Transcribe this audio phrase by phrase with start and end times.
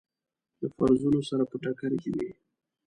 [0.61, 2.29] له فرضونو سره په ټکر کې وي.